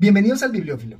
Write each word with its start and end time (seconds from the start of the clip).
Bienvenidos 0.00 0.42
al 0.42 0.50
Bibliófilo. 0.50 0.96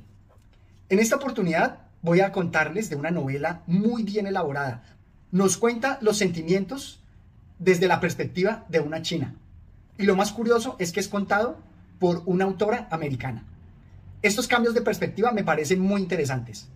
En 0.91 0.99
esta 0.99 1.17
oportunidad 1.17 1.87
voy 2.03 2.21
a 2.21 2.33
contarles 2.33 2.91
de 2.91 2.97
una 2.97 3.11
novela 3.11 3.63
muy 3.67 4.03
bien 4.03 4.27
elaborada. 4.27 4.83
Nos 5.31 5.57
cuenta 5.57 5.97
los 6.03 6.19
sentimientos 6.19 7.03
desde 7.59 7.89
la 7.89 7.99
perspectiva 7.99 8.67
de 8.69 8.81
una 8.81 9.01
china. 9.01 9.37
Y 9.97 10.03
lo 10.03 10.17
más 10.17 10.33
curioso 10.33 10.77
es 10.79 10.93
que 10.93 11.01
es 11.01 11.09
contado 11.09 11.57
por 11.99 12.25
una 12.27 12.45
autora 12.45 12.89
americana. 12.91 13.47
Estos 14.21 14.47
cambios 14.47 14.75
de 14.75 14.83
perspectiva 14.83 15.33
me 15.33 15.45
parecen 15.45 15.81
muy 15.81 16.03
interesantes. 16.03 16.69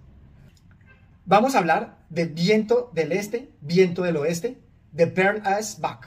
Vamos 1.27 1.55
a 1.55 1.59
hablar 1.59 1.99
de 2.09 2.25
Viento 2.25 2.91
del 2.95 3.13
Este, 3.13 3.51
Viento 3.61 4.01
del 4.03 4.17
Oeste, 4.17 4.57
de 4.93 5.09
Pearl 5.09 5.43
S. 5.59 5.77
Buck. 5.79 6.07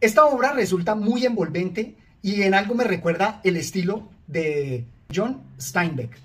Esta 0.00 0.26
obra 0.26 0.52
resulta 0.52 0.94
muy 0.94 1.26
envolvente 1.26 1.96
y 2.22 2.42
en 2.42 2.54
algo 2.54 2.74
me 2.74 2.84
recuerda 2.84 3.40
el 3.42 3.56
estilo 3.56 4.08
de 4.28 4.86
John 5.14 5.42
Steinbeck, 5.60 6.16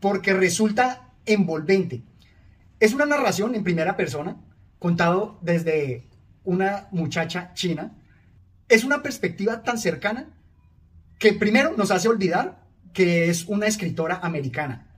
porque 0.00 0.32
resulta 0.32 1.10
envolvente. 1.26 2.02
Es 2.80 2.94
una 2.94 3.04
narración 3.04 3.54
en 3.54 3.64
primera 3.64 3.96
persona, 3.96 4.36
contado 4.78 5.38
desde 5.42 6.04
una 6.44 6.88
muchacha 6.90 7.52
china. 7.54 7.92
Es 8.68 8.82
una 8.82 9.02
perspectiva 9.02 9.62
tan 9.62 9.78
cercana 9.78 10.28
que 11.18 11.34
primero 11.34 11.74
nos 11.76 11.90
hace 11.90 12.08
olvidar 12.08 12.62
que 12.94 13.28
es 13.28 13.44
una 13.46 13.66
escritora 13.66 14.20
americana. 14.22 14.88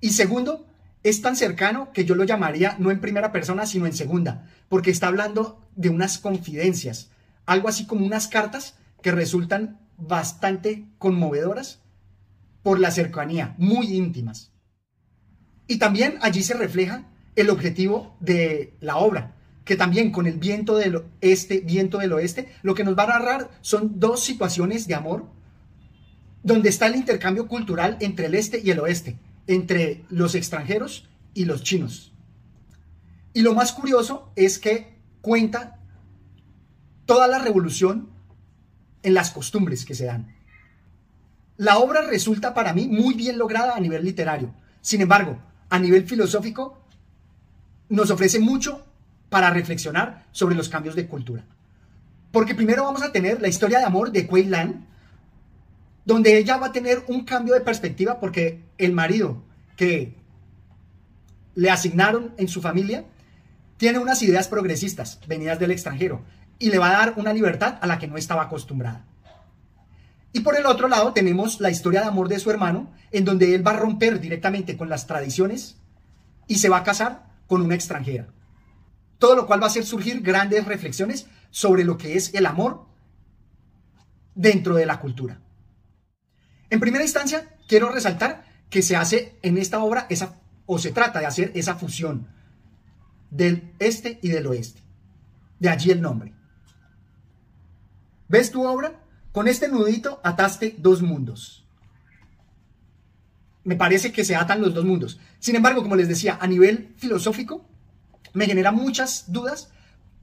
Y 0.00 0.10
segundo, 0.10 0.66
es 1.02 1.22
tan 1.22 1.36
cercano 1.36 1.92
que 1.92 2.04
yo 2.04 2.14
lo 2.14 2.24
llamaría 2.24 2.76
no 2.78 2.90
en 2.90 3.00
primera 3.00 3.32
persona, 3.32 3.64
sino 3.64 3.86
en 3.86 3.92
segunda, 3.92 4.48
porque 4.68 4.90
está 4.90 5.06
hablando 5.06 5.59
de 5.76 5.88
unas 5.88 6.18
confidencias, 6.18 7.10
algo 7.46 7.68
así 7.68 7.86
como 7.86 8.04
unas 8.04 8.28
cartas 8.28 8.76
que 9.02 9.12
resultan 9.12 9.80
bastante 9.96 10.86
conmovedoras 10.98 11.80
por 12.62 12.78
la 12.78 12.90
cercanía, 12.90 13.54
muy 13.58 13.94
íntimas. 13.94 14.52
Y 15.66 15.78
también 15.78 16.18
allí 16.20 16.42
se 16.42 16.54
refleja 16.54 17.04
el 17.36 17.50
objetivo 17.50 18.16
de 18.20 18.74
la 18.80 18.96
obra, 18.96 19.36
que 19.64 19.76
también 19.76 20.10
con 20.10 20.26
el 20.26 20.38
viento 20.38 20.76
del 20.76 21.04
este, 21.20 21.60
viento 21.60 21.98
del 21.98 22.12
oeste, 22.12 22.48
lo 22.62 22.74
que 22.74 22.84
nos 22.84 22.98
va 22.98 23.04
a 23.04 23.18
narrar 23.18 23.50
son 23.60 24.00
dos 24.00 24.22
situaciones 24.24 24.86
de 24.86 24.94
amor 24.94 25.26
donde 26.42 26.70
está 26.70 26.86
el 26.86 26.96
intercambio 26.96 27.46
cultural 27.46 27.96
entre 28.00 28.26
el 28.26 28.34
este 28.34 28.60
y 28.64 28.70
el 28.70 28.80
oeste, 28.80 29.18
entre 29.46 30.04
los 30.08 30.34
extranjeros 30.34 31.08
y 31.34 31.44
los 31.44 31.62
chinos. 31.62 32.12
Y 33.32 33.42
lo 33.42 33.54
más 33.54 33.72
curioso 33.72 34.32
es 34.36 34.58
que 34.58 34.99
cuenta 35.20 35.78
toda 37.06 37.26
la 37.28 37.38
revolución 37.38 38.10
en 39.02 39.14
las 39.14 39.30
costumbres 39.30 39.84
que 39.84 39.94
se 39.94 40.06
dan. 40.06 40.34
La 41.56 41.78
obra 41.78 42.02
resulta 42.02 42.54
para 42.54 42.72
mí 42.72 42.88
muy 42.88 43.14
bien 43.14 43.36
lograda 43.36 43.76
a 43.76 43.80
nivel 43.80 44.04
literario. 44.04 44.54
Sin 44.80 45.00
embargo, 45.00 45.38
a 45.68 45.78
nivel 45.78 46.06
filosófico, 46.06 46.80
nos 47.88 48.10
ofrece 48.10 48.38
mucho 48.38 48.86
para 49.28 49.50
reflexionar 49.50 50.26
sobre 50.32 50.54
los 50.54 50.68
cambios 50.68 50.94
de 50.94 51.06
cultura. 51.06 51.44
Porque 52.32 52.54
primero 52.54 52.84
vamos 52.84 53.02
a 53.02 53.12
tener 53.12 53.40
la 53.40 53.48
historia 53.48 53.78
de 53.78 53.84
amor 53.84 54.12
de 54.12 54.26
Kuei 54.26 54.44
Lan, 54.44 54.86
donde 56.04 56.38
ella 56.38 56.56
va 56.56 56.68
a 56.68 56.72
tener 56.72 57.04
un 57.08 57.24
cambio 57.24 57.54
de 57.54 57.60
perspectiva 57.60 58.20
porque 58.20 58.62
el 58.78 58.92
marido 58.92 59.42
que 59.76 60.14
le 61.54 61.70
asignaron 61.70 62.32
en 62.36 62.48
su 62.48 62.60
familia 62.60 63.04
tiene 63.80 63.98
unas 63.98 64.20
ideas 64.20 64.46
progresistas 64.46 65.18
venidas 65.26 65.58
del 65.58 65.70
extranjero 65.70 66.22
y 66.58 66.68
le 66.68 66.78
va 66.78 66.90
a 66.90 66.98
dar 66.98 67.14
una 67.16 67.32
libertad 67.32 67.78
a 67.80 67.86
la 67.86 67.98
que 67.98 68.08
no 68.08 68.18
estaba 68.18 68.42
acostumbrada. 68.42 69.06
Y 70.34 70.40
por 70.40 70.54
el 70.54 70.66
otro 70.66 70.86
lado 70.86 71.14
tenemos 71.14 71.60
la 71.60 71.70
historia 71.70 72.02
de 72.02 72.08
amor 72.08 72.28
de 72.28 72.38
su 72.38 72.50
hermano, 72.50 72.92
en 73.10 73.24
donde 73.24 73.54
él 73.54 73.66
va 73.66 73.70
a 73.70 73.78
romper 73.78 74.20
directamente 74.20 74.76
con 74.76 74.90
las 74.90 75.06
tradiciones 75.06 75.78
y 76.46 76.56
se 76.56 76.68
va 76.68 76.76
a 76.76 76.82
casar 76.82 77.24
con 77.46 77.62
una 77.62 77.74
extranjera. 77.74 78.28
Todo 79.18 79.34
lo 79.34 79.46
cual 79.46 79.62
va 79.62 79.64
a 79.64 79.70
hacer 79.70 79.86
surgir 79.86 80.20
grandes 80.20 80.66
reflexiones 80.66 81.26
sobre 81.50 81.82
lo 81.82 81.96
que 81.96 82.18
es 82.18 82.34
el 82.34 82.44
amor 82.44 82.84
dentro 84.34 84.74
de 84.74 84.84
la 84.84 85.00
cultura. 85.00 85.40
En 86.68 86.80
primera 86.80 87.02
instancia, 87.02 87.48
quiero 87.66 87.90
resaltar 87.90 88.44
que 88.68 88.82
se 88.82 88.94
hace 88.94 89.38
en 89.40 89.56
esta 89.56 89.82
obra 89.82 90.04
esa, 90.10 90.38
o 90.66 90.78
se 90.78 90.92
trata 90.92 91.20
de 91.20 91.26
hacer 91.26 91.50
esa 91.54 91.76
fusión 91.76 92.28
del 93.30 93.72
este 93.78 94.18
y 94.22 94.28
del 94.28 94.46
oeste. 94.46 94.80
De 95.58 95.68
allí 95.68 95.90
el 95.90 96.00
nombre. 96.00 96.34
¿Ves 98.28 98.50
tu 98.50 98.66
obra? 98.66 99.00
Con 99.32 99.48
este 99.48 99.68
nudito 99.68 100.20
ataste 100.24 100.74
dos 100.78 101.02
mundos. 101.02 101.66
Me 103.64 103.76
parece 103.76 104.12
que 104.12 104.24
se 104.24 104.36
atan 104.36 104.60
los 104.60 104.74
dos 104.74 104.84
mundos. 104.84 105.20
Sin 105.38 105.54
embargo, 105.54 105.82
como 105.82 105.96
les 105.96 106.08
decía, 106.08 106.38
a 106.40 106.46
nivel 106.46 106.94
filosófico, 106.96 107.68
me 108.32 108.46
genera 108.46 108.72
muchas 108.72 109.30
dudas 109.32 109.70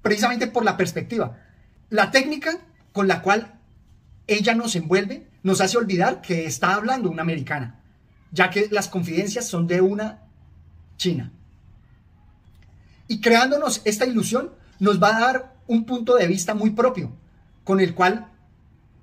precisamente 0.01 0.47
por 0.47 0.65
la 0.65 0.77
perspectiva. 0.77 1.37
La 1.89 2.11
técnica 2.11 2.59
con 2.91 3.07
la 3.07 3.21
cual 3.21 3.59
ella 4.25 4.55
nos 4.55 4.75
envuelve 4.75 5.29
nos 5.43 5.61
hace 5.61 5.77
olvidar 5.77 6.21
que 6.21 6.45
está 6.45 6.73
hablando 6.73 7.09
una 7.09 7.21
americana, 7.21 7.79
ya 8.31 8.49
que 8.49 8.67
las 8.71 8.89
confidencias 8.89 9.47
son 9.47 9.67
de 9.67 9.81
una 9.81 10.23
china. 10.97 11.31
Y 13.07 13.21
creándonos 13.21 13.81
esta 13.85 14.05
ilusión, 14.05 14.51
nos 14.79 15.01
va 15.01 15.15
a 15.15 15.19
dar 15.19 15.55
un 15.67 15.85
punto 15.85 16.15
de 16.15 16.27
vista 16.27 16.53
muy 16.53 16.71
propio, 16.71 17.11
con 17.63 17.79
el 17.79 17.95
cual 17.95 18.27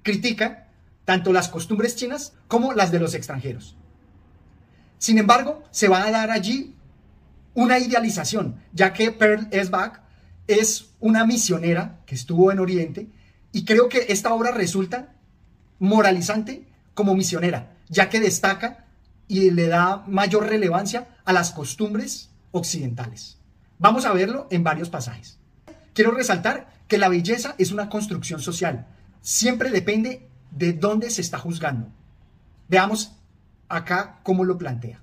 critica 0.03 0.69
tanto 1.05 1.33
las 1.33 1.49
costumbres 1.49 1.97
chinas 1.97 2.33
como 2.49 2.73
las 2.73 2.91
de 2.91 3.01
los 3.01 3.15
extranjeros. 3.15 3.77
Sin 4.99 5.19
embargo, 5.19 5.65
se 5.71 5.89
va 5.89 6.05
a 6.05 6.11
dar 6.11 6.31
allí 6.31 6.75
una 7.55 7.79
idealización, 7.79 8.61
ya 8.73 8.93
que 8.93 9.11
Pearl 9.13 9.49
Esbach 9.51 10.01
es 10.47 10.91
una 11.01 11.27
misionera 11.27 12.01
que 12.07 12.15
estuvo 12.15 12.51
en 12.53 12.59
Oriente 12.59 13.09
y 13.53 13.65
creo 13.65 13.89
que 13.89 14.07
esta 14.09 14.33
obra 14.33 14.51
resulta 14.51 15.15
moralizante 15.79 16.67
como 16.95 17.15
misionera, 17.15 17.77
ya 17.89 18.09
que 18.09 18.21
destaca 18.21 18.87
y 19.29 19.51
le 19.51 19.69
da 19.69 20.05
mayor 20.07 20.49
relevancia 20.49 21.09
a 21.25 21.33
las 21.33 21.53
costumbres 21.53 22.31
occidentales. 22.53 23.39
Vamos 23.79 24.05
a 24.05 24.13
verlo 24.13 24.47
en 24.51 24.65
varios 24.65 24.91
pasajes. 24.91 25.39
Quiero 25.93 26.11
resaltar 26.11 26.69
que 26.89 26.99
la 26.99 27.09
belleza 27.09 27.55
es 27.59 27.73
una 27.73 27.89
construcción 27.89 28.41
social. 28.41 28.87
Siempre 29.21 29.71
depende 29.71 30.29
de 30.51 30.73
dónde 30.73 31.11
se 31.11 31.21
está 31.21 31.39
juzgando. 31.39 31.89
Veamos 32.69 33.13
acá 33.69 34.21
cómo 34.23 34.45
lo 34.45 34.59
plantea. 34.59 35.03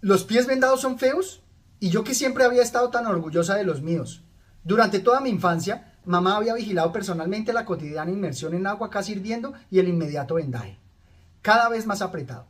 Los 0.00 0.24
pies 0.24 0.46
vendados 0.46 0.80
son 0.80 0.98
feos 0.98 1.42
y 1.80 1.90
yo 1.90 2.04
que 2.04 2.14
siempre 2.14 2.44
había 2.44 2.62
estado 2.62 2.90
tan 2.90 3.06
orgullosa 3.06 3.54
de 3.54 3.64
los 3.64 3.82
míos. 3.82 4.24
Durante 4.64 5.00
toda 5.00 5.20
mi 5.20 5.30
infancia 5.30 5.88
Mamá 6.08 6.36
había 6.36 6.54
vigilado 6.54 6.90
personalmente 6.90 7.52
la 7.52 7.66
cotidiana 7.66 8.10
inmersión 8.10 8.54
en 8.54 8.66
agua 8.66 8.88
casi 8.88 9.12
hirviendo 9.12 9.52
y 9.70 9.78
el 9.78 9.88
inmediato 9.88 10.36
vendaje, 10.36 10.78
cada 11.42 11.68
vez 11.68 11.84
más 11.84 12.00
apretado. 12.00 12.46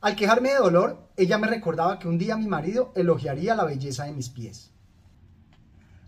Al 0.00 0.16
quejarme 0.16 0.50
de 0.50 0.56
dolor, 0.56 1.10
ella 1.16 1.36
me 1.36 1.46
recordaba 1.46 1.98
que 1.98 2.08
un 2.08 2.16
día 2.16 2.36
mi 2.36 2.46
marido 2.46 2.92
elogiaría 2.96 3.54
la 3.54 3.64
belleza 3.64 4.04
de 4.04 4.12
mis 4.12 4.30
pies. 4.30 4.70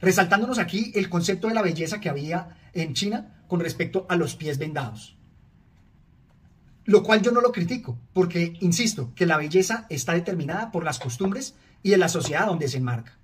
Resaltándonos 0.00 0.58
aquí 0.58 0.92
el 0.94 1.10
concepto 1.10 1.48
de 1.48 1.54
la 1.54 1.62
belleza 1.62 2.00
que 2.00 2.08
había 2.08 2.56
en 2.72 2.94
China 2.94 3.44
con 3.48 3.60
respecto 3.60 4.06
a 4.08 4.16
los 4.16 4.34
pies 4.34 4.58
vendados. 4.58 5.16
Lo 6.84 7.02
cual 7.02 7.22
yo 7.22 7.30
no 7.30 7.40
lo 7.40 7.52
critico, 7.52 7.98
porque 8.12 8.54
insisto 8.60 9.12
que 9.14 9.26
la 9.26 9.36
belleza 9.36 9.86
está 9.90 10.14
determinada 10.14 10.72
por 10.72 10.84
las 10.84 10.98
costumbres 10.98 11.54
y 11.82 11.92
en 11.92 12.00
la 12.00 12.08
sociedad 12.08 12.46
donde 12.46 12.68
se 12.68 12.78
enmarca. 12.78 13.18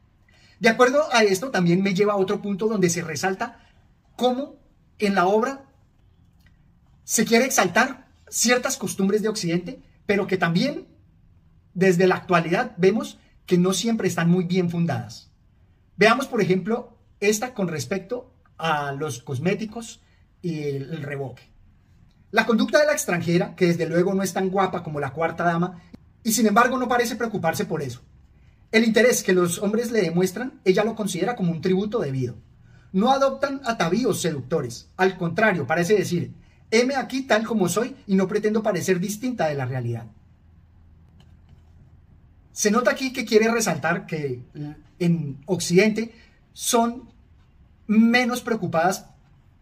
De 0.61 0.69
acuerdo 0.69 1.09
a 1.13 1.23
esto, 1.23 1.51
también 1.51 1.83
me 1.83 1.95
lleva 1.95 2.13
a 2.13 2.17
otro 2.17 2.43
punto 2.43 2.69
donde 2.69 2.91
se 2.91 3.03
resalta 3.03 3.61
cómo 4.17 4.57
en 4.99 5.15
la 5.15 5.27
obra 5.27 5.65
se 7.05 7.25
quiere 7.25 7.47
exaltar 7.47 8.07
ciertas 8.29 8.77
costumbres 8.77 9.23
de 9.23 9.29
Occidente, 9.29 9.83
pero 10.09 10.27
que 10.27 10.39
también 10.39 10.87
desde 11.75 12.07
la 12.07 12.15
actualidad 12.15 12.73
vemos 12.79 13.19
que 13.45 13.59
no 13.59 13.75
siempre 13.75 14.09
están 14.09 14.31
muy 14.31 14.45
bien 14.45 14.71
fundadas. 14.71 15.31
Veamos, 15.99 16.27
por 16.27 16.41
ejemplo, 16.41 16.97
esta 17.21 17.53
con 17.53 17.69
respecto 17.69 18.33
a 18.57 18.93
los 18.93 19.23
cosméticos 19.23 20.01
y 20.41 20.63
el, 20.63 21.03
revoque. 21.03 21.43
La 22.31 22.47
conducta 22.47 22.79
de 22.79 22.87
la 22.87 22.95
extranjera, 22.95 23.55
que 23.55 23.67
desde 23.67 23.87
luego 23.87 24.15
no 24.15 24.23
es 24.23 24.33
tan 24.33 24.49
guapa 24.49 24.83
como 24.83 24.99
la 24.99 25.13
cuarta 25.13 25.45
dama, 25.45 25.83
y 26.25 26.33
sin 26.33 26.47
embargo 26.47 26.79
no 26.79 26.89
parece 26.89 27.17
preocuparse 27.17 27.67
por 27.67 27.83
eso. 27.83 28.01
El 28.73 28.85
interés 28.85 29.23
que 29.23 29.35
los 29.35 29.59
hombres 29.59 29.91
le 29.91 30.01
demuestran, 30.01 30.63
ella 30.65 30.85
lo 30.85 30.95
considera 30.95 31.37
como 31.37 31.53
un 31.53 31.61
tributo 31.61 31.99
debido. 31.99 32.37
No 32.93 33.11
adoptan 33.11 33.61
atavíos 33.67 34.23
seductores, 34.23 34.89
al 34.97 35.19
contrario, 35.19 35.67
parece 35.67 35.97
decir, 35.97 36.33
heme 36.71 36.97
aquí 36.97 37.23
tal 37.23 37.47
como 37.47 37.69
soy 37.69 37.97
y 38.07 38.15
no 38.15 38.29
pretendo 38.29 38.63
parecer 38.63 39.01
distinta 39.01 39.47
de 39.47 39.55
la 39.55 39.67
realidad. 39.67 40.07
Se 42.53 42.71
nota 42.71 42.91
aquí 42.91 43.13
que 43.13 43.25
quiere 43.25 43.51
resaltar 43.51 44.07
que 44.07 44.43
en 44.99 45.39
Occidente 45.47 46.13
son 46.53 47.13
menos 47.87 48.43
preocupadas 48.43 49.07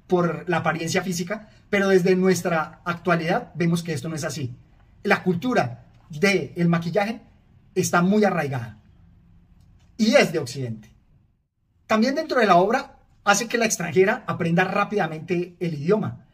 por 0.06 0.48
la 0.48 0.58
apariencia 0.58 1.02
física, 1.02 1.50
pero 1.68 1.88
desde 1.88 2.16
nuestra 2.16 2.80
actualidad 2.84 3.52
vemos 3.54 3.82
que 3.82 3.92
esto 3.92 4.08
no 4.08 4.16
es 4.16 4.24
así. 4.24 4.54
La 5.02 5.22
cultura 5.22 5.84
del 6.08 6.68
maquillaje 6.68 7.20
está 7.74 8.02
muy 8.02 8.24
arraigada 8.24 8.78
y 9.98 10.14
es 10.14 10.32
de 10.32 10.38
Occidente. 10.38 10.90
También 11.86 12.14
dentro 12.14 12.40
de 12.40 12.46
la 12.46 12.56
obra 12.56 12.98
hace 13.24 13.48
que 13.48 13.58
la 13.58 13.66
extranjera 13.66 14.24
aprenda 14.26 14.64
rápidamente 14.64 15.56
el 15.60 15.74
idioma. 15.74 16.25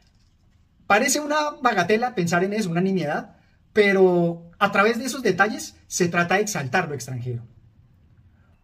Parece 0.93 1.21
una 1.21 1.53
bagatela 1.62 2.15
pensar 2.15 2.44
en 2.44 2.53
eso, 2.53 2.69
una 2.69 2.83
nimiedad, 2.83 3.37
pero 3.73 4.50
a 4.59 4.71
través 4.73 4.99
de 4.99 5.06
esos 5.06 5.23
detalles 5.23 5.75
se 5.87 6.09
trata 6.09 6.35
de 6.35 6.43
exaltar 6.43 6.87
lo 6.87 6.94
extranjero. 6.94 7.43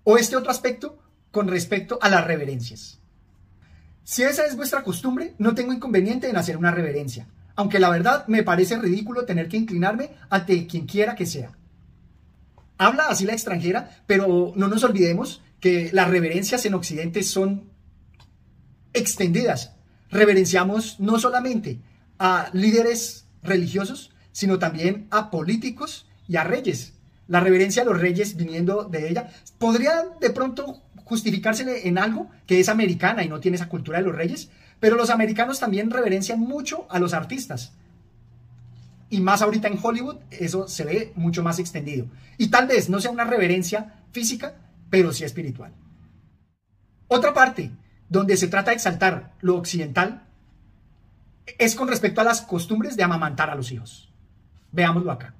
O 0.05 0.19
este 0.19 0.37
otro 0.37 0.51
aspecto 0.51 0.99
con 1.31 1.49
respecto 1.49 1.99
a 2.03 2.11
las 2.11 2.27
reverencias. 2.27 3.01
Si 4.05 4.25
esa 4.25 4.45
es 4.45 4.57
vuestra 4.57 4.83
costumbre, 4.83 5.37
no 5.39 5.55
tengo 5.55 5.73
inconveniente 5.73 6.29
en 6.29 6.37
hacer 6.37 6.59
una 6.59 6.71
reverencia, 6.71 7.29
aunque 7.57 7.79
la 7.79 7.89
verdad 7.89 8.27
me 8.27 8.43
parece 8.43 8.79
ridículo 8.79 9.25
tener 9.25 9.49
que 9.49 9.57
inclinarme 9.57 10.11
ante 10.29 10.67
quien 10.67 10.85
quiera 10.85 11.15
que 11.15 11.25
sea. 11.25 11.53
Habla 12.77 13.07
así 13.09 13.25
la 13.25 13.33
extranjera, 13.33 14.03
pero 14.07 14.53
no 14.55 14.69
nos 14.69 14.85
olvidemos 14.85 15.43
que 15.61 15.89
las 15.95 16.11
reverencias 16.11 16.67
en 16.67 16.75
Occidente 16.75 17.23
son 17.23 17.71
extendidas. 18.93 19.73
Reverenciamos 20.11 21.01
no 21.01 21.19
solamente 21.19 21.88
a 22.19 22.51
líderes 22.53 23.27
religiosos, 23.43 24.11
sino 24.33 24.59
también 24.59 25.07
a 25.11 25.31
políticos 25.31 26.07
y 26.27 26.37
a 26.37 26.45
reyes. 26.45 26.95
La 27.27 27.41
reverencia 27.41 27.83
a 27.83 27.85
los 27.85 28.01
reyes 28.01 28.37
viniendo 28.37 28.85
de 28.85 29.09
ella 29.09 29.31
podría 29.59 30.05
de 30.21 30.31
pronto 30.31 30.83
justificársele 31.05 31.89
en 31.89 31.99
algo 31.99 32.31
que 32.47 32.61
es 32.61 32.69
americana 32.69 33.25
y 33.25 33.29
no 33.29 33.41
tiene 33.41 33.57
esa 33.57 33.69
cultura 33.69 33.99
de 33.99 34.05
los 34.05 34.15
reyes, 34.15 34.51
pero 34.81 34.97
los 34.97 35.11
americanos 35.11 35.59
también 35.59 35.91
reverencian 35.91 36.39
mucho 36.41 36.87
a 36.91 36.99
los 36.99 37.15
artistas. 37.15 37.73
Y 39.11 39.21
más 39.21 39.41
ahorita 39.41 39.69
en 39.69 39.79
Hollywood, 39.83 40.19
eso 40.31 40.69
se 40.69 40.85
ve 40.85 41.13
mucho 41.17 41.43
más 41.43 41.59
extendido. 41.59 42.07
Y 42.37 42.49
tal 42.49 42.67
vez 42.67 42.91
no 42.91 43.01
sea 43.01 43.11
una 43.11 43.25
reverencia 43.25 44.03
física, 44.13 44.55
pero 44.91 45.13
sí 45.13 45.25
espiritual. 45.25 45.73
Otra 47.09 47.33
parte 47.33 47.71
donde 48.11 48.37
se 48.37 48.49
trata 48.49 48.71
de 48.71 48.77
exaltar 48.77 49.35
lo 49.41 49.57
occidental 49.57 50.28
es 51.59 51.75
con 51.75 51.89
respecto 51.89 52.21
a 52.21 52.25
las 52.25 52.43
costumbres 52.43 52.97
de 52.97 53.03
amamantar 53.03 53.51
a 53.51 53.55
los 53.55 53.71
hijos. 53.73 54.13
Veámoslo 54.73 55.13
acá. 55.13 55.35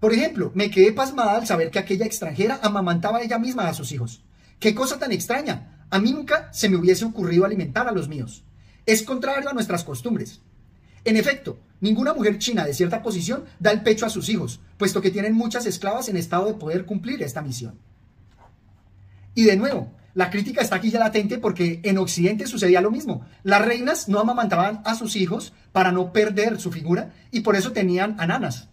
Por 0.00 0.12
ejemplo, 0.12 0.52
me 0.54 0.70
quedé 0.70 0.92
pasmada 0.92 1.36
al 1.36 1.46
saber 1.46 1.70
que 1.70 1.78
aquella 1.78 2.06
extranjera 2.06 2.60
amamantaba 2.62 3.22
ella 3.22 3.38
misma 3.38 3.68
a 3.68 3.74
sus 3.74 3.92
hijos. 3.92 4.22
Qué 4.58 4.74
cosa 4.74 4.98
tan 4.98 5.12
extraña. 5.12 5.86
A 5.90 5.98
mí 5.98 6.12
nunca 6.12 6.52
se 6.52 6.68
me 6.68 6.76
hubiese 6.76 7.04
ocurrido 7.04 7.44
alimentar 7.44 7.88
a 7.88 7.92
los 7.92 8.08
míos. 8.08 8.44
Es 8.84 9.02
contrario 9.02 9.48
a 9.48 9.52
nuestras 9.52 9.84
costumbres. 9.84 10.40
En 11.04 11.16
efecto, 11.16 11.58
ninguna 11.80 12.12
mujer 12.12 12.38
china 12.38 12.64
de 12.64 12.74
cierta 12.74 13.02
posición 13.02 13.44
da 13.58 13.70
el 13.70 13.82
pecho 13.82 14.06
a 14.06 14.10
sus 14.10 14.28
hijos, 14.28 14.60
puesto 14.76 15.00
que 15.00 15.10
tienen 15.10 15.34
muchas 15.34 15.66
esclavas 15.66 16.08
en 16.08 16.16
estado 16.16 16.46
de 16.46 16.54
poder 16.54 16.84
cumplir 16.84 17.22
esta 17.22 17.42
misión. 17.42 17.78
Y 19.34 19.44
de 19.44 19.56
nuevo, 19.56 19.92
la 20.16 20.30
crítica 20.30 20.62
está 20.62 20.76
aquí 20.76 20.90
ya 20.90 20.98
latente 20.98 21.36
porque 21.36 21.80
en 21.82 21.98
Occidente 21.98 22.46
sucedía 22.46 22.80
lo 22.80 22.90
mismo. 22.90 23.26
Las 23.42 23.62
reinas 23.62 24.08
no 24.08 24.18
amamantaban 24.18 24.80
a 24.86 24.94
sus 24.94 25.14
hijos 25.14 25.52
para 25.72 25.92
no 25.92 26.10
perder 26.10 26.58
su 26.58 26.72
figura 26.72 27.12
y 27.30 27.40
por 27.40 27.54
eso 27.54 27.72
tenían 27.72 28.16
ananas. 28.18 28.70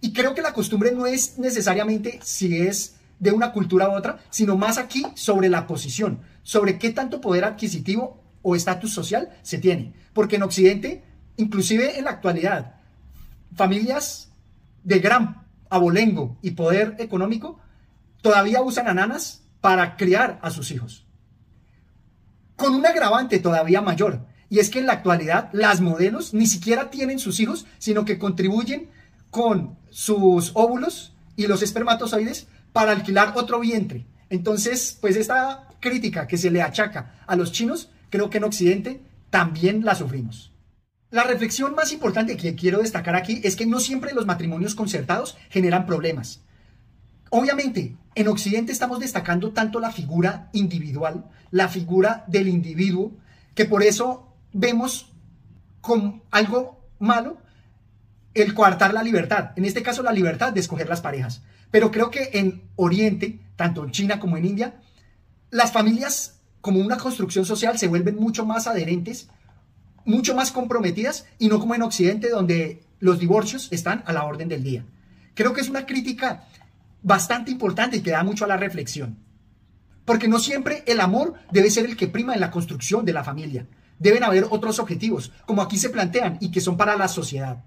Y 0.00 0.14
creo 0.14 0.34
que 0.34 0.40
la 0.40 0.54
costumbre 0.54 0.92
no 0.92 1.06
es 1.06 1.36
necesariamente 1.36 2.18
si 2.22 2.62
es 2.62 2.96
de 3.18 3.30
una 3.30 3.52
cultura 3.52 3.90
u 3.90 3.92
otra, 3.92 4.20
sino 4.30 4.56
más 4.56 4.78
aquí 4.78 5.04
sobre 5.14 5.50
la 5.50 5.66
posición, 5.66 6.20
sobre 6.42 6.78
qué 6.78 6.92
tanto 6.92 7.20
poder 7.20 7.44
adquisitivo 7.44 8.22
o 8.40 8.56
estatus 8.56 8.94
social 8.94 9.28
se 9.42 9.58
tiene. 9.58 9.92
Porque 10.14 10.36
en 10.36 10.44
Occidente, 10.44 11.04
inclusive 11.36 11.98
en 11.98 12.06
la 12.06 12.12
actualidad, 12.12 12.76
familias 13.54 14.32
de 14.82 14.98
gran 15.00 15.42
abolengo 15.68 16.38
y 16.40 16.52
poder 16.52 16.96
económico 17.00 17.60
todavía 18.22 18.62
usan 18.62 18.88
ananas 18.88 19.42
para 19.60 19.96
criar 19.96 20.38
a 20.42 20.50
sus 20.50 20.70
hijos. 20.70 21.06
Con 22.56 22.74
un 22.74 22.86
agravante 22.86 23.38
todavía 23.38 23.80
mayor, 23.82 24.26
y 24.48 24.60
es 24.60 24.70
que 24.70 24.78
en 24.78 24.86
la 24.86 24.94
actualidad 24.94 25.50
las 25.52 25.80
modelos 25.80 26.32
ni 26.34 26.46
siquiera 26.46 26.90
tienen 26.90 27.18
sus 27.18 27.40
hijos, 27.40 27.66
sino 27.78 28.04
que 28.04 28.18
contribuyen 28.18 28.90
con 29.30 29.78
sus 29.90 30.52
óvulos 30.54 31.14
y 31.36 31.46
los 31.46 31.62
espermatozoides 31.62 32.46
para 32.72 32.92
alquilar 32.92 33.32
otro 33.36 33.60
vientre. 33.60 34.06
Entonces, 34.30 34.96
pues 35.00 35.16
esta 35.16 35.68
crítica 35.80 36.26
que 36.26 36.38
se 36.38 36.50
le 36.50 36.62
achaca 36.62 37.20
a 37.26 37.36
los 37.36 37.52
chinos, 37.52 37.90
creo 38.10 38.30
que 38.30 38.38
en 38.38 38.44
Occidente 38.44 39.02
también 39.30 39.84
la 39.84 39.94
sufrimos. 39.94 40.52
La 41.10 41.24
reflexión 41.24 41.74
más 41.74 41.92
importante 41.92 42.36
que 42.36 42.54
quiero 42.54 42.80
destacar 42.80 43.14
aquí 43.14 43.40
es 43.44 43.54
que 43.54 43.66
no 43.66 43.78
siempre 43.78 44.12
los 44.12 44.26
matrimonios 44.26 44.74
concertados 44.74 45.36
generan 45.50 45.86
problemas. 45.86 46.42
Obviamente, 47.30 47.96
en 48.16 48.28
Occidente 48.28 48.72
estamos 48.72 48.98
destacando 48.98 49.52
tanto 49.52 49.78
la 49.78 49.92
figura 49.92 50.48
individual, 50.54 51.26
la 51.50 51.68
figura 51.68 52.24
del 52.26 52.48
individuo, 52.48 53.12
que 53.54 53.66
por 53.66 53.82
eso 53.82 54.34
vemos 54.52 55.12
como 55.82 56.22
algo 56.30 56.80
malo 56.98 57.36
el 58.32 58.54
coartar 58.54 58.94
la 58.94 59.02
libertad, 59.02 59.50
en 59.56 59.66
este 59.66 59.82
caso 59.82 60.02
la 60.02 60.12
libertad 60.12 60.52
de 60.52 60.60
escoger 60.60 60.88
las 60.88 61.02
parejas. 61.02 61.42
Pero 61.70 61.90
creo 61.90 62.10
que 62.10 62.30
en 62.32 62.62
Oriente, 62.76 63.38
tanto 63.54 63.84
en 63.84 63.90
China 63.90 64.18
como 64.18 64.38
en 64.38 64.46
India, 64.46 64.80
las 65.50 65.72
familias 65.72 66.40
como 66.62 66.80
una 66.80 66.96
construcción 66.96 67.44
social 67.44 67.78
se 67.78 67.86
vuelven 67.86 68.16
mucho 68.16 68.46
más 68.46 68.66
adherentes, 68.66 69.28
mucho 70.06 70.34
más 70.34 70.52
comprometidas 70.52 71.26
y 71.38 71.48
no 71.48 71.60
como 71.60 71.74
en 71.74 71.82
Occidente 71.82 72.30
donde 72.30 72.82
los 72.98 73.18
divorcios 73.18 73.68
están 73.72 74.02
a 74.06 74.14
la 74.14 74.24
orden 74.24 74.48
del 74.48 74.64
día. 74.64 74.86
Creo 75.34 75.52
que 75.52 75.60
es 75.60 75.68
una 75.68 75.84
crítica 75.84 76.44
bastante 77.06 77.52
importante 77.52 77.98
y 77.98 78.00
que 78.00 78.10
da 78.10 78.24
mucho 78.24 78.44
a 78.44 78.48
la 78.48 78.56
reflexión. 78.56 79.16
Porque 80.04 80.26
no 80.26 80.40
siempre 80.40 80.82
el 80.88 81.00
amor 81.00 81.34
debe 81.52 81.70
ser 81.70 81.84
el 81.84 81.96
que 81.96 82.08
prima 82.08 82.34
en 82.34 82.40
la 82.40 82.50
construcción 82.50 83.04
de 83.04 83.12
la 83.12 83.22
familia. 83.22 83.68
Deben 84.00 84.24
haber 84.24 84.46
otros 84.50 84.80
objetivos, 84.80 85.30
como 85.46 85.62
aquí 85.62 85.78
se 85.78 85.88
plantean 85.88 86.36
y 86.40 86.50
que 86.50 86.60
son 86.60 86.76
para 86.76 86.96
la 86.96 87.06
sociedad. 87.06 87.64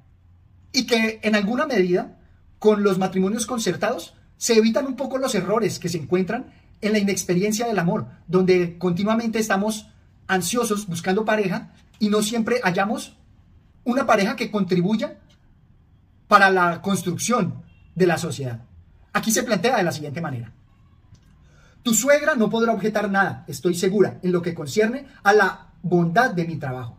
Y 0.74 0.86
que 0.86 1.21
en 1.24 1.36
alguna 1.36 1.65
medida 1.65 2.19
con 2.59 2.83
los 2.83 2.97
matrimonios 2.97 3.45
concertados 3.45 4.13
se 4.36 4.57
evitan 4.57 4.86
un 4.86 4.97
poco 4.97 5.17
los 5.17 5.34
errores 5.36 5.79
que 5.79 5.88
se 5.88 5.98
encuentran 5.98 6.51
en 6.81 6.91
la 6.91 7.00
inexperiencia 7.00 7.65
del 7.65 7.79
amor, 7.79 8.08
donde 8.27 8.77
continuamente 8.77 9.39
estamos 9.39 9.88
ansiosos 10.27 10.86
buscando 10.86 11.24
pareja 11.24 11.74
y 11.98 12.10
no 12.10 12.22
siempre 12.22 12.60
hallamos 12.62 13.15
una 13.86 14.05
pareja 14.05 14.36
que 14.36 14.51
contribuya 14.51 15.17
para 16.27 16.50
la 16.50 16.81
construcción 16.81 17.63
de 17.96 18.05
la 18.05 18.17
sociedad. 18.17 18.69
Aquí 19.13 19.32
se 19.32 19.44
plantea 19.44 19.78
de 19.78 19.84
la 19.84 19.92
siguiente 19.92 20.22
manera. 20.22 20.51
Tu 21.84 21.94
suegra 21.94 22.36
no 22.36 22.50
podrá 22.50 22.74
objetar 22.74 23.10
nada, 23.10 23.46
estoy 23.48 23.74
segura, 23.74 24.20
en 24.22 24.32
lo 24.32 24.42
que 24.42 24.54
concierne 24.54 25.08
a 25.24 25.34
la 25.34 25.68
bondad 25.82 26.32
de 26.32 26.46
mi 26.46 26.58
trabajo. 26.58 26.98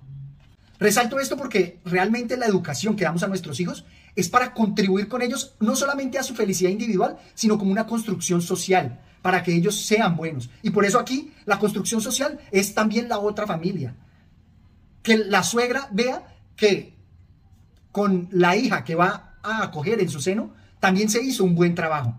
Resalto 0.79 1.21
esto 1.21 1.37
porque 1.37 1.81
realmente 1.85 2.39
la 2.39 2.47
educación 2.47 2.97
que 2.97 3.05
damos 3.05 3.23
a 3.23 3.29
nuestros 3.29 3.61
hijos 3.61 3.85
es 4.17 4.29
para 4.29 4.55
contribuir 4.55 5.09
con 5.09 5.21
ellos 5.21 5.55
no 5.61 5.77
solamente 5.77 6.19
a 6.19 6.23
su 6.23 6.35
felicidad 6.35 6.71
individual, 6.71 7.19
sino 7.35 7.59
como 7.59 7.71
una 7.71 7.87
construcción 7.87 8.41
social, 8.41 8.99
para 9.23 9.43
que 9.43 9.55
ellos 9.55 9.85
sean 9.85 10.17
buenos. 10.17 10.49
Y 10.63 10.71
por 10.71 10.85
eso 10.87 10.99
aquí 10.99 11.33
la 11.45 11.59
construcción 11.59 12.01
social 12.01 12.41
es 12.51 12.75
también 12.75 13.09
la 13.09 13.19
otra 13.19 13.47
familia. 13.47 13.95
Que 15.03 15.19
la 15.19 15.43
suegra 15.43 15.89
vea 15.93 16.27
que 16.57 16.95
con 17.93 18.29
la 18.31 18.57
hija 18.57 18.85
que 18.85 18.95
va 18.95 19.37
a 19.43 19.63
acoger 19.65 20.01
en 20.01 20.09
su 20.09 20.21
seno, 20.21 20.53
también 20.81 21.09
se 21.09 21.23
hizo 21.23 21.45
un 21.45 21.55
buen 21.55 21.75
trabajo. 21.75 22.17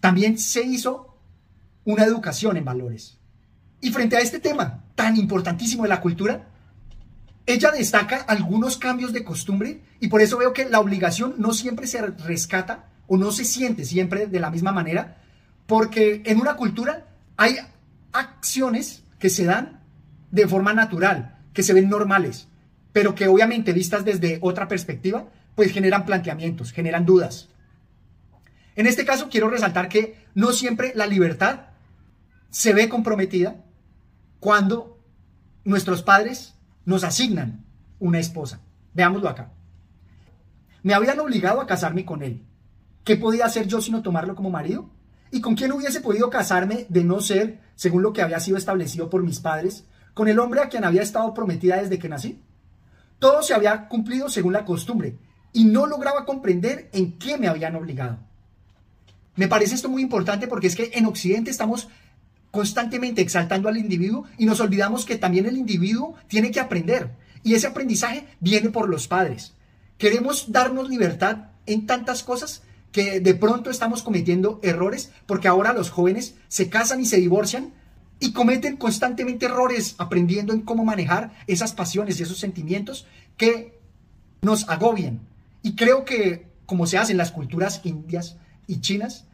También 0.00 0.36
se 0.38 0.62
hizo 0.62 1.16
una 1.84 2.04
educación 2.04 2.56
en 2.56 2.64
valores. 2.64 3.18
Y 3.80 3.90
frente 3.90 4.16
a 4.16 4.20
este 4.20 4.40
tema 4.40 4.84
tan 4.94 5.16
importantísimo 5.16 5.84
de 5.84 5.88
la 5.88 6.00
cultura, 6.00 6.48
ella 7.46 7.70
destaca 7.70 8.16
algunos 8.16 8.78
cambios 8.78 9.12
de 9.12 9.24
costumbre 9.24 9.82
y 10.00 10.08
por 10.08 10.22
eso 10.22 10.38
veo 10.38 10.52
que 10.52 10.68
la 10.68 10.80
obligación 10.80 11.34
no 11.38 11.52
siempre 11.52 11.86
se 11.86 12.00
rescata 12.02 12.86
o 13.06 13.16
no 13.16 13.32
se 13.32 13.44
siente 13.44 13.84
siempre 13.84 14.26
de 14.26 14.40
la 14.40 14.50
misma 14.50 14.72
manera, 14.72 15.18
porque 15.66 16.22
en 16.24 16.40
una 16.40 16.56
cultura 16.56 17.06
hay 17.36 17.56
acciones 18.12 19.04
que 19.18 19.28
se 19.28 19.44
dan 19.44 19.80
de 20.30 20.48
forma 20.48 20.72
natural, 20.72 21.38
que 21.52 21.62
se 21.62 21.74
ven 21.74 21.88
normales, 21.88 22.48
pero 22.92 23.14
que 23.14 23.28
obviamente 23.28 23.72
vistas 23.72 24.04
desde 24.04 24.38
otra 24.40 24.68
perspectiva, 24.68 25.28
pues 25.54 25.72
generan 25.72 26.06
planteamientos, 26.06 26.72
generan 26.72 27.04
dudas. 27.04 27.50
En 28.76 28.86
este 28.86 29.04
caso 29.04 29.28
quiero 29.28 29.48
resaltar 29.48 29.88
que 29.88 30.24
no 30.34 30.52
siempre 30.52 30.92
la 30.94 31.06
libertad 31.06 31.66
se 32.50 32.72
ve 32.72 32.88
comprometida 32.88 33.56
cuando 34.40 34.98
nuestros 35.64 36.02
padres 36.02 36.54
nos 36.84 37.04
asignan 37.04 37.64
una 37.98 38.18
esposa. 38.18 38.60
Veámoslo 38.92 39.28
acá. 39.28 39.52
Me 40.82 40.94
habían 40.94 41.18
obligado 41.20 41.60
a 41.60 41.66
casarme 41.66 42.04
con 42.04 42.22
él. 42.22 42.44
¿qué 43.04 43.16
podía 43.16 43.44
hacer 43.44 43.68
yo 43.68 43.80
sino 43.80 44.02
tomarlo 44.02 44.34
como 44.34 44.50
marido? 44.50 44.90
¿Y 45.30 45.40
con 45.40 45.54
quién 45.54 45.72
hubiese 45.72 46.00
podido 46.00 46.30
casarme 46.30 46.86
de 46.88 47.04
no 47.04 47.20
ser, 47.20 47.60
según 47.74 48.02
lo 48.02 48.12
que 48.12 48.22
había 48.22 48.40
sido 48.40 48.56
establecido 48.56 49.10
por 49.10 49.22
mis 49.22 49.40
padres, 49.40 49.84
con 50.14 50.28
el 50.28 50.38
hombre 50.38 50.60
a 50.60 50.68
quien 50.68 50.84
había 50.84 51.02
estado 51.02 51.34
prometida 51.34 51.76
desde 51.76 51.98
que 51.98 52.08
nací? 52.08 52.42
Todo 53.18 53.42
se 53.42 53.54
había 53.54 53.88
cumplido 53.88 54.28
según 54.28 54.52
la 54.52 54.64
costumbre 54.64 55.18
y 55.52 55.64
no 55.64 55.86
lograba 55.86 56.24
comprender 56.24 56.88
en 56.92 57.18
qué 57.18 57.36
me 57.36 57.48
habían 57.48 57.76
obligado. 57.76 58.18
Me 59.36 59.48
parece 59.48 59.74
esto 59.74 59.88
muy 59.88 60.02
importante 60.02 60.46
porque 60.46 60.66
es 60.66 60.76
que 60.76 60.90
en 60.94 61.06
Occidente 61.06 61.50
estamos 61.50 61.88
constantemente 62.50 63.20
exaltando 63.20 63.68
al 63.68 63.76
individuo 63.76 64.24
y 64.38 64.46
nos 64.46 64.60
olvidamos 64.60 65.04
que 65.04 65.16
también 65.16 65.46
el 65.46 65.56
individuo 65.56 66.14
tiene 66.28 66.50
que 66.50 66.60
aprender. 66.60 67.10
Y 67.42 67.54
ese 67.54 67.66
aprendizaje 67.66 68.26
viene 68.40 68.70
por 68.70 68.88
los 68.88 69.08
padres. 69.08 69.54
Queremos 69.98 70.52
darnos 70.52 70.88
libertad 70.88 71.48
en 71.66 71.86
tantas 71.86 72.22
cosas 72.22 72.62
que 72.92 73.18
de 73.18 73.34
pronto 73.34 73.70
estamos 73.70 74.02
cometiendo 74.02 74.60
errores 74.62 75.10
porque 75.26 75.48
ahora 75.48 75.72
los 75.72 75.90
jóvenes 75.90 76.36
se 76.46 76.68
casan 76.70 77.00
y 77.00 77.06
se 77.06 77.16
divorcian 77.16 77.72
y 78.20 78.32
cometen 78.32 78.76
constantemente 78.76 79.46
errores 79.46 79.96
aprendiendo 79.98 80.52
en 80.52 80.60
cómo 80.60 80.84
manejar 80.84 81.32
esas 81.48 81.72
pasiones 81.72 82.18
y 82.18 82.22
esos 82.22 82.38
sentimientos 82.38 83.06
que 83.36 83.80
nos 84.42 84.68
agobian. 84.68 85.20
Y 85.62 85.74
creo 85.74 86.04
que 86.04 86.46
como 86.66 86.86
se 86.86 86.98
hace 86.98 87.12
en 87.12 87.18
las 87.18 87.32
culturas 87.32 87.80
indias 87.82 88.36
y 88.66 88.80
chinas, 88.80 89.24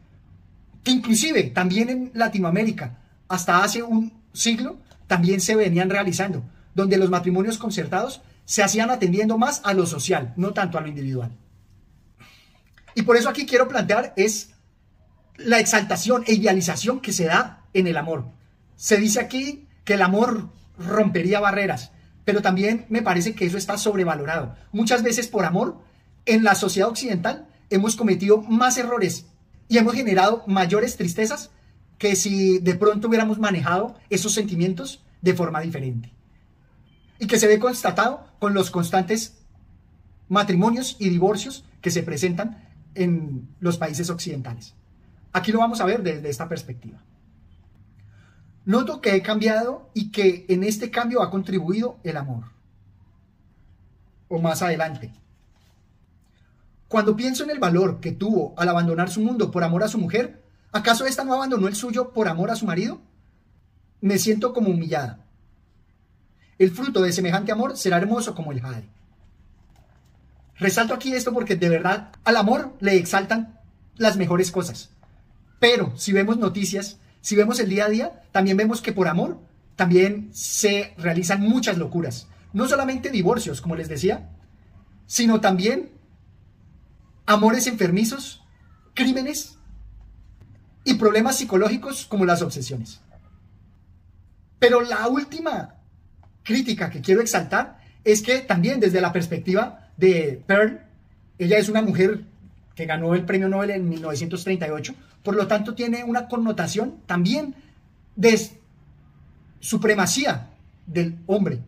que 0.82 0.90
inclusive 0.90 1.44
también 1.44 1.90
en 1.90 2.10
Latinoamérica, 2.14 2.98
hasta 3.28 3.62
hace 3.62 3.82
un 3.82 4.12
siglo, 4.32 4.78
también 5.06 5.40
se 5.40 5.56
venían 5.56 5.90
realizando, 5.90 6.42
donde 6.74 6.96
los 6.96 7.10
matrimonios 7.10 7.58
concertados 7.58 8.22
se 8.44 8.62
hacían 8.62 8.90
atendiendo 8.90 9.38
más 9.38 9.60
a 9.64 9.74
lo 9.74 9.86
social, 9.86 10.32
no 10.36 10.52
tanto 10.52 10.78
a 10.78 10.80
lo 10.80 10.88
individual. 10.88 11.30
Y 12.94 13.02
por 13.02 13.16
eso 13.16 13.28
aquí 13.28 13.46
quiero 13.46 13.68
plantear 13.68 14.12
es 14.16 14.50
la 15.36 15.58
exaltación 15.58 16.24
e 16.26 16.34
idealización 16.34 17.00
que 17.00 17.12
se 17.12 17.26
da 17.26 17.64
en 17.72 17.86
el 17.86 17.96
amor. 17.96 18.26
Se 18.76 18.96
dice 18.96 19.20
aquí 19.20 19.68
que 19.84 19.94
el 19.94 20.02
amor 20.02 20.50
rompería 20.78 21.40
barreras, 21.40 21.92
pero 22.24 22.42
también 22.42 22.86
me 22.88 23.02
parece 23.02 23.34
que 23.34 23.46
eso 23.46 23.58
está 23.58 23.78
sobrevalorado. 23.78 24.54
Muchas 24.72 25.02
veces 25.02 25.28
por 25.28 25.44
amor, 25.44 25.78
en 26.26 26.44
la 26.44 26.54
sociedad 26.54 26.88
occidental 26.88 27.48
hemos 27.70 27.96
cometido 27.96 28.42
más 28.42 28.76
errores 28.76 29.26
y 29.68 29.78
hemos 29.78 29.94
generado 29.94 30.42
mayores 30.46 30.96
tristezas 30.96 31.50
que 31.98 32.16
si 32.16 32.58
de 32.58 32.74
pronto 32.74 33.08
hubiéramos 33.08 33.38
manejado 33.38 33.94
esos 34.10 34.32
sentimientos 34.32 35.02
de 35.22 35.34
forma 35.34 35.60
diferente. 35.60 36.12
Y 37.18 37.26
que 37.26 37.38
se 37.38 37.46
ve 37.46 37.58
constatado 37.58 38.26
con 38.38 38.54
los 38.54 38.70
constantes 38.70 39.38
matrimonios 40.28 40.96
y 40.98 41.08
divorcios 41.08 41.64
que 41.80 41.90
se 41.90 42.02
presentan 42.02 42.68
en 42.94 43.48
los 43.60 43.78
países 43.78 44.10
occidentales. 44.10 44.74
Aquí 45.32 45.52
lo 45.52 45.58
vamos 45.58 45.80
a 45.80 45.84
ver 45.84 46.02
desde 46.02 46.28
esta 46.28 46.48
perspectiva. 46.48 47.02
Noto 48.64 49.00
que 49.00 49.14
he 49.14 49.22
cambiado 49.22 49.90
y 49.94 50.10
que 50.10 50.46
en 50.48 50.64
este 50.64 50.90
cambio 50.90 51.22
ha 51.22 51.30
contribuido 51.30 51.98
el 52.02 52.16
amor. 52.16 52.44
O 54.28 54.40
más 54.40 54.62
adelante. 54.62 55.12
Cuando 56.90 57.14
pienso 57.14 57.44
en 57.44 57.50
el 57.50 57.60
valor 57.60 58.00
que 58.00 58.10
tuvo 58.10 58.52
al 58.56 58.68
abandonar 58.68 59.10
su 59.10 59.20
mundo 59.20 59.52
por 59.52 59.62
amor 59.62 59.84
a 59.84 59.88
su 59.88 59.96
mujer, 59.96 60.42
¿acaso 60.72 61.06
esta 61.06 61.22
no 61.22 61.32
abandonó 61.34 61.68
el 61.68 61.76
suyo 61.76 62.10
por 62.12 62.26
amor 62.26 62.50
a 62.50 62.56
su 62.56 62.66
marido? 62.66 63.00
Me 64.00 64.18
siento 64.18 64.52
como 64.52 64.70
humillada. 64.70 65.24
El 66.58 66.72
fruto 66.72 67.00
de 67.00 67.12
semejante 67.12 67.52
amor 67.52 67.76
será 67.76 67.98
hermoso 67.98 68.34
como 68.34 68.50
el 68.50 68.60
jade. 68.60 68.88
Resalto 70.58 70.92
aquí 70.92 71.14
esto 71.14 71.32
porque 71.32 71.54
de 71.54 71.68
verdad 71.68 72.10
al 72.24 72.36
amor 72.36 72.76
le 72.80 72.96
exaltan 72.96 73.60
las 73.94 74.16
mejores 74.16 74.50
cosas. 74.50 74.90
Pero 75.60 75.96
si 75.96 76.12
vemos 76.12 76.38
noticias, 76.38 76.98
si 77.20 77.36
vemos 77.36 77.60
el 77.60 77.68
día 77.68 77.84
a 77.84 77.88
día, 77.88 78.22
también 78.32 78.56
vemos 78.56 78.82
que 78.82 78.90
por 78.90 79.06
amor 79.06 79.38
también 79.76 80.30
se 80.32 80.92
realizan 80.98 81.40
muchas 81.40 81.78
locuras. 81.78 82.26
No 82.52 82.66
solamente 82.66 83.10
divorcios, 83.10 83.60
como 83.60 83.76
les 83.76 83.88
decía, 83.88 84.28
sino 85.06 85.40
también 85.40 85.99
amores 87.30 87.68
enfermizos, 87.68 88.42
crímenes 88.92 89.56
y 90.84 90.94
problemas 90.94 91.36
psicológicos 91.36 92.04
como 92.06 92.24
las 92.24 92.42
obsesiones. 92.42 93.00
Pero 94.58 94.80
la 94.80 95.06
última 95.06 95.76
crítica 96.42 96.90
que 96.90 97.00
quiero 97.00 97.20
exaltar 97.20 97.80
es 98.02 98.22
que 98.22 98.40
también 98.40 98.80
desde 98.80 99.00
la 99.00 99.12
perspectiva 99.12 99.90
de 99.96 100.42
Pearl. 100.46 100.80
Ella 101.38 101.58
es 101.58 101.68
una 101.68 101.82
mujer 101.82 102.24
que 102.74 102.86
ganó 102.86 103.14
el 103.14 103.24
premio 103.24 103.48
Nobel 103.48 103.70
en 103.70 103.88
1938, 103.88 104.94
por 105.22 105.36
lo 105.36 105.46
tanto 105.46 105.74
tiene 105.74 106.02
una 106.02 106.26
connotación 106.26 106.96
también 107.06 107.54
de 108.16 108.40
supremacía 109.60 110.50
del 110.86 111.16
hombre. 111.26 111.60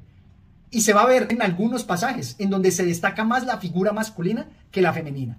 Y 0.70 0.80
se 0.80 0.92
va 0.92 1.02
a 1.02 1.06
ver 1.06 1.28
en 1.30 1.40
algunos 1.40 1.84
pasajes 1.84 2.34
en 2.38 2.50
donde 2.50 2.72
se 2.72 2.84
destaca 2.84 3.24
más 3.24 3.46
la 3.46 3.58
figura 3.58 3.92
masculina 3.92 4.48
que 4.72 4.82
la 4.82 4.92
femenina. 4.92 5.38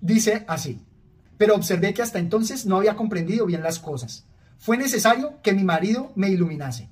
Dice 0.00 0.44
así, 0.48 0.80
pero 1.36 1.54
observé 1.54 1.94
que 1.94 2.02
hasta 2.02 2.18
entonces 2.18 2.66
no 2.66 2.76
había 2.76 2.96
comprendido 2.96 3.46
bien 3.46 3.62
las 3.62 3.78
cosas. 3.78 4.26
Fue 4.58 4.76
necesario 4.76 5.40
que 5.42 5.52
mi 5.52 5.64
marido 5.64 6.12
me 6.14 6.30
iluminase. 6.30 6.88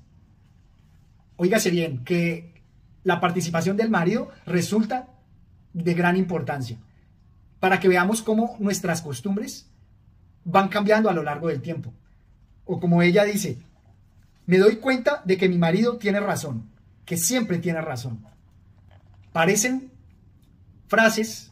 Óigase 1.35 1.69
bien, 1.69 2.03
que 2.03 2.63
la 3.03 3.19
participación 3.19 3.77
del 3.77 3.89
marido 3.89 4.31
resulta 4.45 5.07
de 5.73 5.93
gran 5.93 6.17
importancia 6.17 6.77
para 7.59 7.79
que 7.79 7.87
veamos 7.87 8.21
cómo 8.21 8.55
nuestras 8.59 9.01
costumbres 9.01 9.67
van 10.43 10.69
cambiando 10.69 11.09
a 11.09 11.13
lo 11.13 11.23
largo 11.23 11.49
del 11.49 11.61
tiempo. 11.61 11.93
O 12.65 12.79
como 12.79 13.01
ella 13.01 13.23
dice, 13.23 13.59
me 14.45 14.57
doy 14.57 14.77
cuenta 14.77 15.21
de 15.25 15.37
que 15.37 15.49
mi 15.49 15.57
marido 15.57 15.97
tiene 15.97 16.19
razón, 16.19 16.69
que 17.05 17.17
siempre 17.17 17.57
tiene 17.57 17.81
razón. 17.81 18.25
Parecen 19.33 19.91
frases 20.87 21.51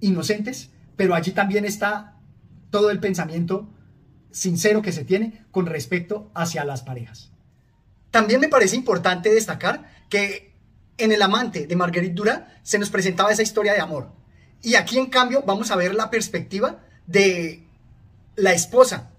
inocentes, 0.00 0.71
pero 0.96 1.14
allí 1.14 1.32
también 1.32 1.64
está 1.64 2.18
todo 2.70 2.90
el 2.90 3.00
pensamiento 3.00 3.68
sincero 4.30 4.82
que 4.82 4.92
se 4.92 5.04
tiene 5.04 5.44
con 5.50 5.66
respecto 5.66 6.30
hacia 6.34 6.64
las 6.64 6.82
parejas. 6.82 7.30
También 8.10 8.40
me 8.40 8.48
parece 8.48 8.76
importante 8.76 9.32
destacar 9.32 9.90
que 10.08 10.52
en 10.98 11.12
El 11.12 11.22
amante 11.22 11.66
de 11.66 11.76
Marguerite 11.76 12.14
Duras 12.14 12.42
se 12.62 12.78
nos 12.78 12.90
presentaba 12.90 13.32
esa 13.32 13.42
historia 13.42 13.72
de 13.72 13.80
amor. 13.80 14.12
Y 14.62 14.74
aquí, 14.74 14.98
en 14.98 15.06
cambio, 15.06 15.42
vamos 15.46 15.70
a 15.70 15.76
ver 15.76 15.94
la 15.94 16.10
perspectiva 16.10 16.80
de 17.06 17.66
la 18.36 18.52
esposa, 18.52 19.10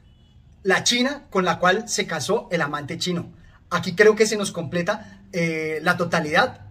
la 0.61 0.83
china 0.83 1.25
con 1.29 1.43
la 1.43 1.59
cual 1.59 1.89
se 1.89 2.07
casó 2.07 2.47
el 2.51 2.61
amante 2.61 2.97
chino. 2.97 3.33
Aquí 3.69 3.95
creo 3.95 4.15
que 4.15 4.25
se 4.25 4.37
nos 4.37 4.51
completa 4.51 5.23
eh, 5.31 5.79
la 5.81 5.97
totalidad 5.97 6.61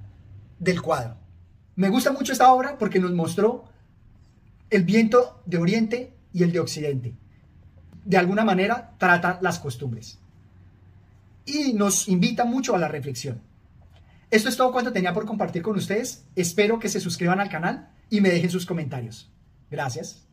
del 0.58 0.80
cuadro. 0.80 1.16
Me 1.74 1.88
gusta 1.88 2.12
mucho 2.12 2.32
esta 2.32 2.52
obra 2.52 2.78
porque 2.78 3.00
nos 3.00 3.12
mostró 3.12 3.64
el 4.72 4.84
viento 4.84 5.42
de 5.44 5.58
Oriente 5.58 6.14
y 6.32 6.42
el 6.42 6.50
de 6.50 6.60
Occidente. 6.60 7.14
De 8.04 8.16
alguna 8.16 8.44
manera 8.44 8.94
trata 8.98 9.38
las 9.42 9.58
costumbres. 9.58 10.18
Y 11.44 11.74
nos 11.74 12.08
invita 12.08 12.44
mucho 12.44 12.74
a 12.74 12.78
la 12.78 12.88
reflexión. 12.88 13.40
Esto 14.30 14.48
es 14.48 14.56
todo 14.56 14.72
cuanto 14.72 14.92
tenía 14.92 15.12
por 15.12 15.26
compartir 15.26 15.62
con 15.62 15.76
ustedes. 15.76 16.24
Espero 16.34 16.78
que 16.78 16.88
se 16.88 17.00
suscriban 17.00 17.38
al 17.38 17.50
canal 17.50 17.90
y 18.08 18.22
me 18.22 18.30
dejen 18.30 18.50
sus 18.50 18.64
comentarios. 18.64 19.30
Gracias. 19.70 20.26